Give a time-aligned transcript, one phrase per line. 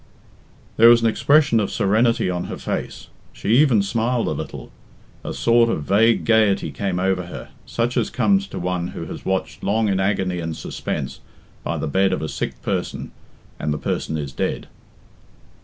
[0.77, 4.71] There was an expression of serenity on her face; she even smiled a little.
[5.23, 9.25] A sort of vague gaiety came over her, such as comes to one who has
[9.25, 11.19] watched long in agony and suspense
[11.63, 13.11] by the bed of a sick person
[13.59, 14.65] and the person is dead.